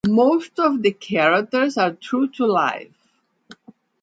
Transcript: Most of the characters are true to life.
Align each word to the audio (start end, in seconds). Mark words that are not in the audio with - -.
Most 0.07 0.59
of 0.59 0.81
the 0.81 0.93
characters 0.93 1.77
are 1.77 1.91
true 1.93 2.27
to 2.31 2.47
life. 2.47 3.11